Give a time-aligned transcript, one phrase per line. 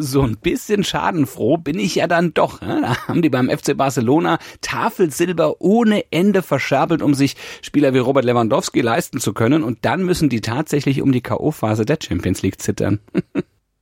[0.00, 2.60] So ein bisschen schadenfroh bin ich ja dann doch.
[2.60, 2.80] Ne?
[2.82, 8.24] Da haben die beim FC Barcelona Tafelsilber ohne Ende verscherbelt, um sich Spieler wie Robert
[8.24, 9.64] Lewandowski leisten zu können.
[9.64, 13.00] Und dann müssen die tatsächlich um die K.O.-Phase der Champions League zittern.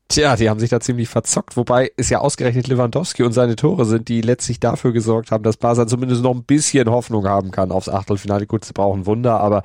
[0.08, 3.84] Tja, die haben sich da ziemlich verzockt, wobei es ja ausgerechnet Lewandowski und seine Tore
[3.84, 7.72] sind, die letztlich dafür gesorgt haben, dass Barca zumindest noch ein bisschen Hoffnung haben kann
[7.72, 8.46] aufs Achtelfinale.
[8.46, 9.64] Gut, sie brauchen Wunder, aber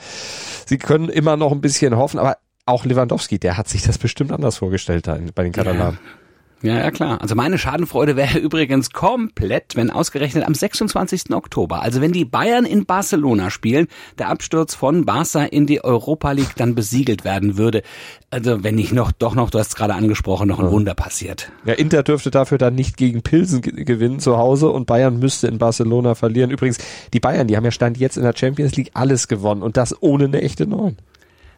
[0.66, 2.20] sie können immer noch ein bisschen hoffen.
[2.20, 6.00] Aber auch Lewandowski, der hat sich das bestimmt anders vorgestellt bei den Katalanen.
[6.04, 6.21] Ja.
[6.62, 7.22] Ja, ja, klar.
[7.22, 11.32] Also meine Schadenfreude wäre übrigens komplett, wenn ausgerechnet am 26.
[11.32, 13.88] Oktober, also wenn die Bayern in Barcelona spielen,
[14.20, 17.84] der Absturz von Barca in die Europa League dann besiegelt werden würde.
[18.30, 20.72] Also wenn nicht noch, doch noch, du hast es gerade angesprochen, noch ein ja.
[20.72, 21.52] Wunder passiert.
[21.66, 25.58] Ja, Inter dürfte dafür dann nicht gegen Pilsen gewinnen zu Hause und Bayern müsste in
[25.58, 26.52] Barcelona verlieren.
[26.52, 26.78] Übrigens,
[27.14, 30.02] die Bayern, die haben ja Stand jetzt in der Champions League alles gewonnen und das
[30.02, 30.98] ohne eine echte Neun.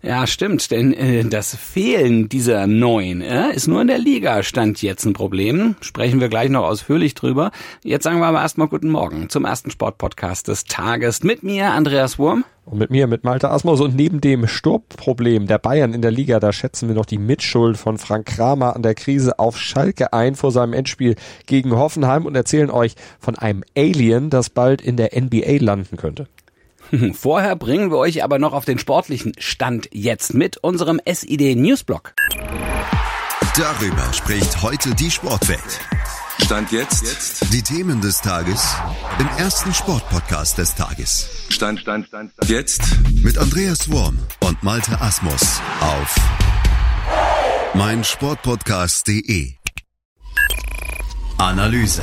[0.06, 4.82] Ja, stimmt, denn äh, das Fehlen dieser neuen äh, ist nur in der Liga stand
[4.82, 5.76] jetzt ein Problem.
[5.80, 7.52] Sprechen wir gleich noch ausführlich drüber.
[7.86, 12.20] Jetzt sagen wir aber erstmal guten Morgen zum ersten Sportpodcast des Tages mit mir, Andreas
[12.20, 12.44] Wurm.
[12.66, 13.80] Und mit mir, mit Malte Asmus.
[13.80, 17.78] Und neben dem Sturmproblem der Bayern in der Liga, da schätzen wir noch die Mitschuld
[17.78, 22.36] von Frank Kramer an der Krise auf Schalke ein vor seinem Endspiel gegen Hoffenheim und
[22.36, 26.28] erzählen euch von einem Alien, das bald in der NBA landen könnte.
[27.14, 32.14] Vorher bringen wir euch aber noch auf den sportlichen Stand jetzt mit unserem SID Newsblog.
[33.58, 35.60] Darüber spricht heute die Sportwelt.
[36.44, 37.04] Stand jetzt.
[37.04, 37.54] jetzt.
[37.54, 38.76] Die Themen des Tages
[39.20, 41.30] im ersten Sportpodcast des Tages.
[41.50, 42.50] Stand, Stand, Stand, Stand.
[42.50, 42.82] Jetzt.
[43.24, 46.16] Mit Andreas Worm und Malte Asmus auf
[47.76, 49.54] meinsportpodcast.de.
[51.38, 52.02] Analyse.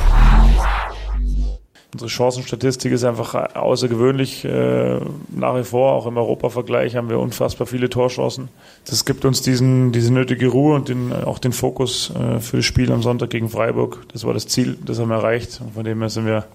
[1.93, 4.45] Unsere Chancenstatistik ist einfach außergewöhnlich.
[4.45, 8.47] Äh, nach wie vor, auch im Europavergleich, haben wir unfassbar viele Torchancen.
[8.85, 12.65] Das gibt uns diesen, diese nötige Ruhe und den, auch den Fokus äh, für das
[12.65, 14.05] Spiel am Sonntag gegen Freiburg.
[14.13, 15.59] Das war das Ziel, das haben wir erreicht.
[15.59, 16.45] Und von dem her sind wir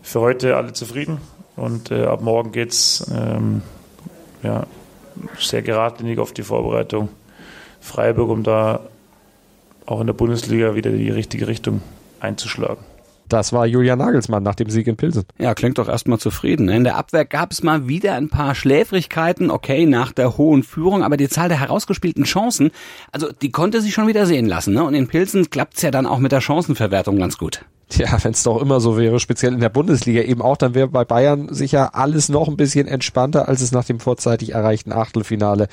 [0.00, 1.18] für heute alle zufrieden.
[1.56, 3.62] Und äh, ab morgen geht's ähm,
[4.44, 4.66] ja,
[5.40, 7.08] sehr geradlinig auf die Vorbereitung
[7.80, 8.80] Freiburg, um da
[9.86, 11.82] auch in der Bundesliga wieder die richtige Richtung
[12.20, 12.91] einzuschlagen.
[13.32, 15.24] Das war Julian Nagelsmann nach dem Sieg in Pilsen.
[15.38, 16.68] Ja, klingt doch erstmal zufrieden.
[16.68, 21.02] In der Abwehr gab es mal wieder ein paar Schläfrigkeiten, okay, nach der hohen Führung,
[21.02, 22.72] aber die Zahl der herausgespielten Chancen,
[23.10, 24.74] also die konnte sich schon wieder sehen lassen.
[24.74, 24.84] Ne?
[24.84, 27.64] Und in Pilsen klappt's ja dann auch mit der Chancenverwertung ganz gut.
[27.88, 30.88] Tja, wenn es doch immer so wäre, speziell in der Bundesliga eben auch, dann wäre
[30.88, 35.68] bei Bayern sicher alles noch ein bisschen entspannter, als es nach dem vorzeitig erreichten Achtelfinale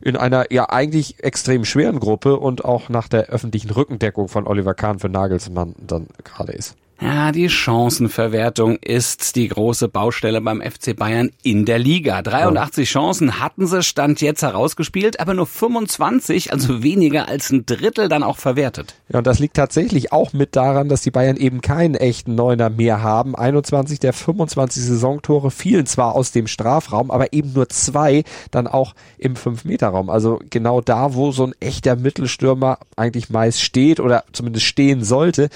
[0.00, 4.74] in einer ja eigentlich extrem schweren Gruppe und auch nach der öffentlichen Rückendeckung von Oliver
[4.74, 6.76] Kahn für Nagelsmann dann gerade ist.
[7.02, 12.22] Ja, die Chancenverwertung ist die große Baustelle beim FC Bayern in der Liga.
[12.22, 13.00] 83 ja.
[13.00, 18.22] Chancen hatten sie Stand jetzt herausgespielt, aber nur 25, also weniger als ein Drittel dann
[18.22, 18.94] auch verwertet.
[19.08, 22.70] Ja, und das liegt tatsächlich auch mit daran, dass die Bayern eben keinen echten Neuner
[22.70, 23.34] mehr haben.
[23.34, 28.94] 21 der 25 Saisontore fielen zwar aus dem Strafraum, aber eben nur zwei dann auch
[29.18, 30.08] im 5-Meter-Raum.
[30.08, 35.48] Also genau da, wo so ein echter Mittelstürmer eigentlich meist steht oder zumindest stehen sollte.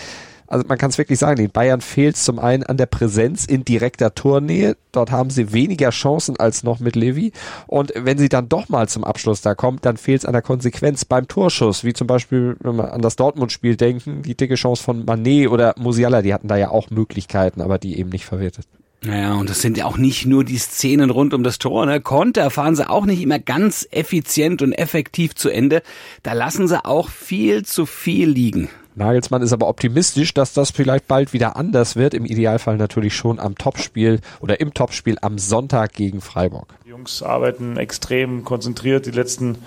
[0.46, 3.64] Also man kann es wirklich sagen, den Bayern fehlt zum einen an der Präsenz in
[3.64, 4.76] direkter Tornähe.
[4.92, 7.32] Dort haben sie weniger Chancen als noch mit Levi.
[7.66, 10.42] Und wenn sie dann doch mal zum Abschluss da kommt, dann fehlt es an der
[10.42, 11.84] Konsequenz beim Torschuss.
[11.84, 15.74] Wie zum Beispiel, wenn wir an das Dortmund-Spiel denken, die dicke Chance von Manet oder
[15.78, 18.66] Musiala, die hatten da ja auch Möglichkeiten, aber die eben nicht verwertet.
[19.02, 21.86] Naja, und das sind ja auch nicht nur die Szenen rund um das Tor.
[21.86, 22.00] Ne?
[22.00, 25.82] Konter fahren sie auch nicht immer ganz effizient und effektiv zu Ende.
[26.22, 28.68] Da lassen sie auch viel zu viel liegen.
[28.96, 32.14] Nagelsmann ist aber optimistisch, dass das vielleicht bald wieder anders wird.
[32.14, 36.74] Im Idealfall natürlich schon am Topspiel oder im Topspiel am Sonntag gegen Freiburg.
[36.86, 39.58] Die Jungs arbeiten extrem konzentriert die letzten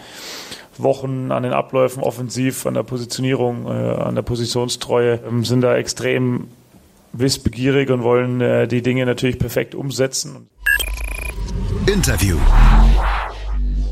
[0.80, 5.76] Wochen an den Abläufen offensiv, an der Positionierung, äh, an der Positionstreue, ähm, sind da
[5.76, 6.48] extrem
[7.14, 10.50] wissbegierig und wollen äh, die Dinge natürlich perfekt umsetzen.
[11.86, 12.38] Interview.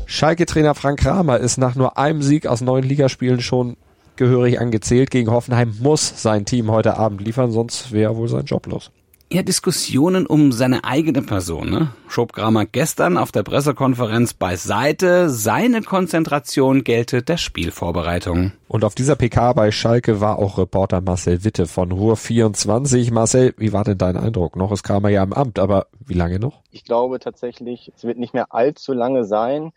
[0.06, 3.76] Schalke-Trainer Frank Kramer ist nach nur einem Sieg aus neun Ligaspielen schon
[4.18, 5.10] gehörig angezählt.
[5.10, 8.90] Gegen Hoffenheim muss sein Team heute Abend liefern, sonst wäre wohl sein Job los.
[9.30, 11.92] Ja, Diskussionen um seine eigene Person, ne?
[12.08, 15.28] Schob Kramer gestern auf der Pressekonferenz beiseite.
[15.28, 18.52] Seine Konzentration gelte der Spielvorbereitung.
[18.68, 23.10] Und auf dieser PK bei Schalke war auch Reporter Marcel Witte von Ruhr 24.
[23.10, 24.56] Marcel, wie war denn dein Eindruck?
[24.56, 26.62] Noch ist Kramer ja im Amt, aber wie lange noch?
[26.70, 29.72] Ich glaube tatsächlich, es wird nicht mehr allzu lange sein,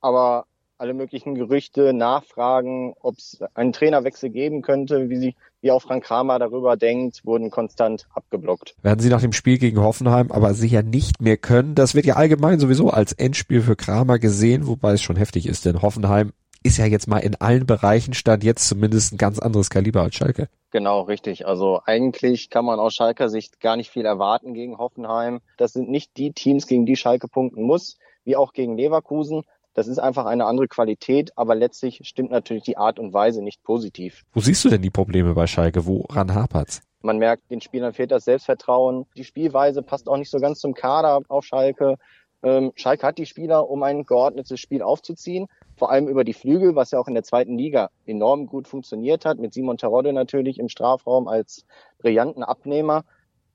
[0.00, 0.46] aber
[0.78, 6.04] alle möglichen Gerüchte, Nachfragen, ob es einen Trainerwechsel geben könnte, wie sie, wie auch Frank
[6.04, 8.74] Kramer darüber denkt, wurden konstant abgeblockt.
[8.82, 11.74] Werden sie nach dem Spiel gegen Hoffenheim aber sicher nicht mehr können.
[11.74, 15.64] Das wird ja allgemein sowieso als Endspiel für Kramer gesehen, wobei es schon heftig ist,
[15.64, 16.32] denn Hoffenheim
[16.64, 20.14] ist ja jetzt mal in allen Bereichen stand jetzt zumindest ein ganz anderes Kaliber als
[20.14, 20.48] Schalke.
[20.70, 21.46] Genau, richtig.
[21.46, 25.40] Also eigentlich kann man aus Schalker Sicht gar nicht viel erwarten gegen Hoffenheim.
[25.58, 29.44] Das sind nicht die Teams, gegen die Schalke punkten muss, wie auch gegen Leverkusen.
[29.74, 33.62] Das ist einfach eine andere Qualität, aber letztlich stimmt natürlich die Art und Weise nicht
[33.64, 34.22] positiv.
[34.32, 35.84] Wo siehst du denn die Probleme bei Schalke?
[35.86, 36.80] Woran hapert's?
[37.02, 39.04] Man merkt, den Spielern fehlt das Selbstvertrauen.
[39.16, 41.96] Die Spielweise passt auch nicht so ganz zum Kader auf Schalke.
[42.42, 46.76] Ähm, Schalke hat die Spieler, um ein geordnetes Spiel aufzuziehen, vor allem über die Flügel,
[46.76, 50.58] was ja auch in der zweiten Liga enorm gut funktioniert hat, mit Simon Terodde natürlich
[50.58, 51.66] im Strafraum als
[51.98, 53.04] brillanten Abnehmer.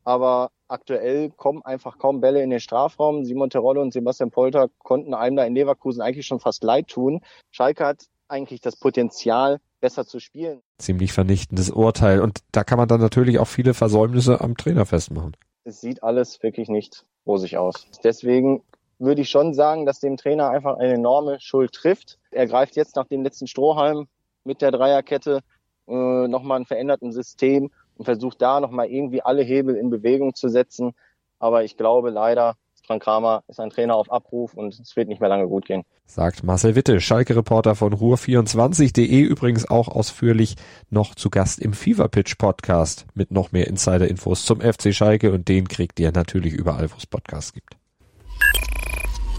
[0.04, 3.26] Aber aktuell kommen einfach kaum Bälle in den Strafraum.
[3.26, 7.22] Simon Terodde und Sebastian Polter konnten einem da in Leverkusen eigentlich schon fast leid tun.
[7.52, 10.62] Schalke hat eigentlich das Potenzial, besser zu spielen.
[10.78, 12.22] Ziemlich vernichtendes Urteil.
[12.22, 15.36] Und da kann man dann natürlich auch viele Versäumnisse am Trainer festmachen.
[15.64, 17.88] Es sieht alles wirklich nicht rosig aus.
[18.04, 18.62] Deswegen
[18.98, 22.20] würde ich schon sagen, dass dem Trainer einfach eine enorme Schuld trifft.
[22.32, 24.08] Er greift jetzt nach dem letzten Strohhalm
[24.44, 25.42] mit der Dreierkette
[25.88, 30.48] äh, nochmal ein veränderten System und versucht da nochmal irgendwie alle Hebel in Bewegung zu
[30.48, 30.94] setzen.
[31.38, 32.56] Aber ich glaube leider,
[32.88, 35.84] Frank Kramer ist ein Trainer auf Abruf und es wird nicht mehr lange gut gehen.
[36.06, 40.56] Sagt Marcel Witte, Schalke-Reporter von Ruhr24.de, übrigens auch ausführlich
[40.90, 45.50] noch zu Gast im Fever Pitch Podcast mit noch mehr Insider-Infos zum FC Schalke und
[45.50, 47.76] den kriegt ihr natürlich überall, wo es Podcasts gibt.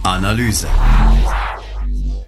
[0.05, 0.69] Analyse.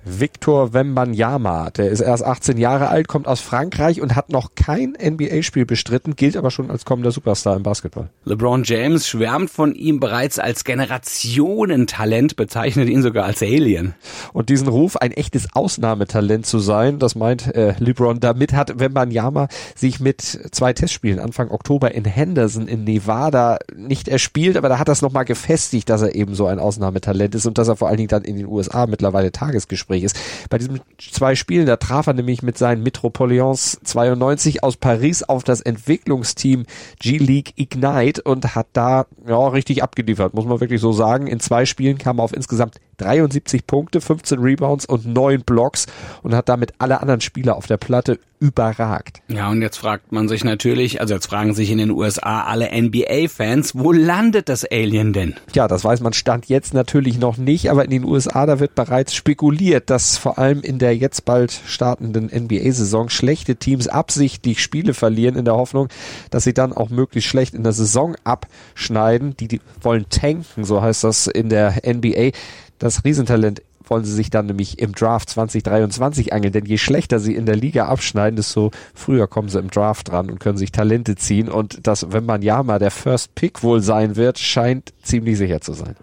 [0.04, 1.70] Victor Wembanyama.
[1.70, 6.16] Der ist erst 18 Jahre alt, kommt aus Frankreich und hat noch kein NBA-Spiel bestritten,
[6.16, 8.08] gilt aber schon als kommender Superstar im Basketball.
[8.24, 13.94] LeBron James schwärmt von ihm bereits als Generationentalent, bezeichnet ihn sogar als Alien.
[14.32, 18.18] Und diesen Ruf, ein echtes Ausnahmetalent zu sein, das meint äh, LeBron.
[18.18, 24.56] Damit hat Wembanyama sich mit zwei Testspielen Anfang Oktober in Henderson in Nevada nicht erspielt,
[24.56, 27.68] aber da hat es nochmal gefestigt, dass er eben so ein Ausnahmetalent ist und dass
[27.68, 30.18] er vor allen Dingen dann in den USA mittlerweile Tagesgespräch Gespräch ist.
[30.50, 35.44] Bei diesen zwei Spielen, da traf er nämlich mit seinen Metropolitans 92 aus Paris auf
[35.44, 36.64] das Entwicklungsteam
[37.00, 41.26] G-League Ignite und hat da ja richtig abgeliefert, muss man wirklich so sagen.
[41.26, 45.86] In zwei Spielen kam er auf insgesamt 73 Punkte, 15 Rebounds und 9 Blocks
[46.22, 49.22] und hat damit alle anderen Spieler auf der Platte überragt.
[49.28, 52.70] Ja, und jetzt fragt man sich natürlich, also jetzt fragen sich in den USA alle
[52.72, 55.36] NBA-Fans, wo landet das Alien denn?
[55.54, 58.74] Ja, das weiß man Stand jetzt natürlich noch nicht, aber in den USA, da wird
[58.74, 64.92] bereits spekuliert, dass vor allem in der jetzt bald startenden NBA-Saison schlechte Teams absichtlich Spiele
[64.92, 65.86] verlieren in der Hoffnung,
[66.30, 69.36] dass sie dann auch möglichst schlecht in der Saison abschneiden.
[69.36, 72.32] Die, die wollen tanken, so heißt das in der NBA.
[72.82, 77.36] Das Riesentalent wollen sie sich dann nämlich im Draft 2023 angeln, denn je schlechter sie
[77.36, 81.14] in der Liga abschneiden, desto früher kommen sie im Draft dran und können sich Talente
[81.14, 85.38] ziehen und dass, wenn man ja mal der First Pick wohl sein wird, scheint ziemlich
[85.38, 85.94] sicher zu sein.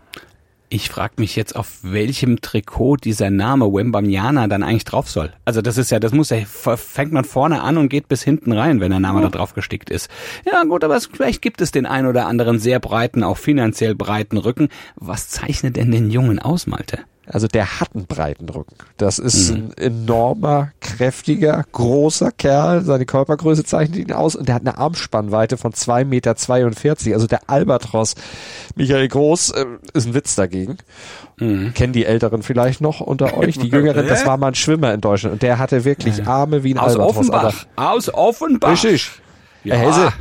[0.71, 5.33] Ich frage mich jetzt, auf welchem Trikot dieser Name Wembanyama dann eigentlich drauf soll.
[5.44, 8.51] Also das ist ja, das muss ja, fängt man vorne an und geht bis hinten
[8.51, 10.12] rein, wenn der Name da drauf gestickt ist.
[10.45, 14.38] Ja gut, aber vielleicht gibt es den ein oder anderen sehr breiten, auch finanziell breiten
[14.38, 14.69] Rücken.
[14.95, 17.00] Was zeichnet denn den Jungen aus, Malte?
[17.31, 18.75] Also der hat einen breiten Rücken.
[18.97, 19.71] Das ist mhm.
[19.77, 22.81] ein enormer, kräftiger, großer Kerl.
[22.83, 26.35] Seine Körpergröße zeichnet ihn aus und der hat eine Armspannweite von 2,42 Meter.
[27.13, 28.15] Also der Albatros
[28.75, 30.77] Michael Groß äh, ist ein Witz dagegen.
[31.37, 31.73] Mhm.
[31.73, 33.57] Kennen die Älteren vielleicht noch unter euch?
[33.59, 36.73] Die Jüngeren, das war mal ein Schwimmer in Deutschland und der hatte wirklich Arme wie
[36.73, 37.18] ein Aus Albatros.
[37.18, 37.65] Offenbach.
[37.75, 38.71] Aus Offenbach.
[38.71, 39.11] Richtig.
[39.63, 39.75] Ja.
[39.75, 40.13] Herr Hesse.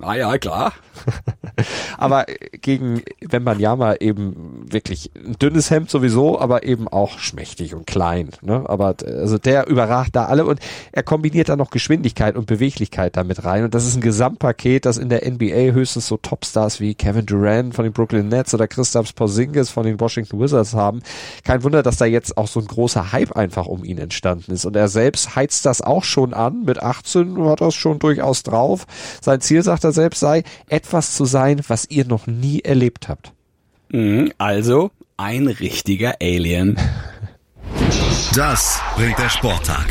[0.00, 0.72] Ah ja, klar.
[1.98, 2.26] aber
[2.60, 8.30] gegen Wembanyama eben wirklich ein dünnes Hemd sowieso, aber eben auch schmächtig und klein.
[8.42, 8.64] Ne?
[8.66, 10.60] Aber also der überragt da alle und
[10.92, 13.64] er kombiniert dann noch Geschwindigkeit und Beweglichkeit damit rein.
[13.64, 17.74] Und das ist ein Gesamtpaket, das in der NBA höchstens so Topstars wie Kevin Durant
[17.74, 21.02] von den Brooklyn Nets oder Christoph Porzingis von den Washington Wizards haben.
[21.44, 24.64] Kein Wunder, dass da jetzt auch so ein großer Hype einfach um ihn entstanden ist.
[24.64, 26.64] Und er selbst heizt das auch schon an.
[26.64, 28.86] Mit 18 hat das schon durchaus drauf.
[29.20, 30.42] Sein Ziel, sagt er selbst, sei,
[30.82, 33.32] etwas zu sein, was ihr noch nie erlebt habt.
[33.90, 36.76] Mhm, also ein richtiger Alien.
[38.34, 39.86] Das bringt der Sporttag.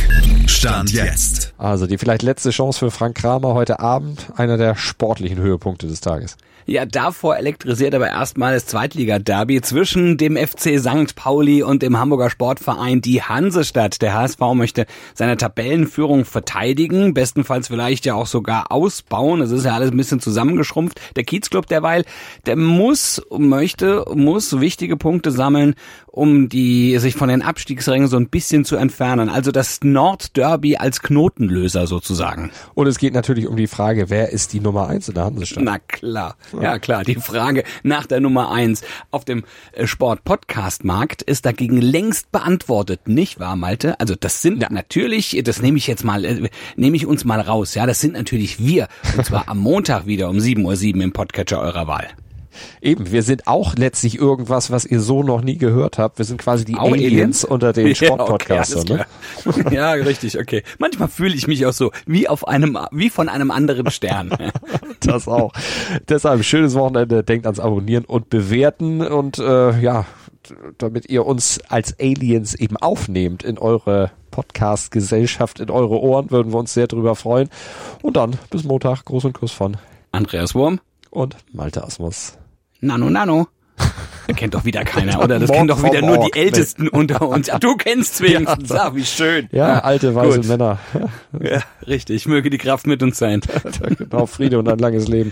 [0.47, 1.53] Stand jetzt.
[1.59, 6.01] Also die vielleicht letzte Chance für Frank Kramer heute Abend, einer der sportlichen Höhepunkte des
[6.01, 6.37] Tages.
[6.67, 11.15] Ja, davor elektrisiert aber erstmal das Zweitliga-Derby zwischen dem FC St.
[11.15, 14.01] Pauli und dem Hamburger Sportverein die Hansestadt.
[14.01, 19.41] Der HSV möchte seine Tabellenführung verteidigen, bestenfalls vielleicht ja auch sogar ausbauen.
[19.41, 21.01] Es ist ja alles ein bisschen zusammengeschrumpft.
[21.15, 22.05] Der Kiezclub derweil,
[22.45, 25.73] der muss, möchte, muss wichtige Punkte sammeln,
[26.07, 29.29] um die sich von den Abstiegsrängen so ein bisschen zu entfernen.
[29.29, 32.51] Also das Nordderby als Knotenlöser sozusagen.
[32.73, 35.63] Und es geht natürlich um die Frage, wer ist die Nummer eins in der Hansestadt?
[35.63, 36.35] Na klar.
[36.59, 37.03] Ja, klar.
[37.03, 43.39] Die Frage nach der Nummer eins auf dem äh, Sport-Podcast-Markt ist dagegen längst beantwortet, nicht
[43.39, 43.99] wahr, Malte?
[43.99, 44.69] Also das sind ja.
[44.71, 47.75] natürlich, das nehme ich jetzt mal, äh, nehme ich uns mal raus.
[47.75, 48.87] Ja, das sind natürlich wir.
[49.17, 52.07] Und zwar am Montag wieder um 7.07 Uhr im Podcatcher eurer Wahl.
[52.81, 56.17] Eben, wir sind auch letztlich irgendwas, was ihr so noch nie gehört habt.
[56.17, 58.81] Wir sind quasi die Aliens, Aliens unter den Sportpodcastern.
[58.91, 59.05] Ja,
[59.45, 59.75] okay, ne?
[59.75, 60.63] ja, richtig, okay.
[60.77, 64.31] Manchmal fühle ich mich auch so wie auf einem, wie von einem anderen Stern.
[64.99, 65.53] das auch.
[66.09, 67.23] Deshalb schönes Wochenende.
[67.23, 70.05] Denkt ans Abonnieren und Bewerten und äh, ja,
[70.77, 76.59] damit ihr uns als Aliens eben aufnehmt in eure Podcast-Gesellschaft, in eure Ohren, würden wir
[76.59, 77.49] uns sehr drüber freuen.
[78.01, 79.05] Und dann bis Montag.
[79.05, 79.77] Gruß und Kuss von
[80.11, 80.79] Andreas Wurm
[81.09, 82.37] und Malte Asmus.
[82.81, 83.47] Nano, Nano.
[84.27, 85.39] Das kennt doch wieder keiner, oder?
[85.39, 87.49] Das kennen doch wieder nur die Ältesten unter uns.
[87.49, 88.69] Ach, du kennst wenigstens.
[88.69, 89.49] Ja, ah, wie schön.
[89.51, 90.47] Ja, alte, weise Gut.
[90.47, 90.79] Männer.
[91.39, 92.27] Ja, richtig.
[92.27, 93.41] Möge die Kraft mit uns sein.
[93.97, 95.31] genau, Friede und ein langes Leben.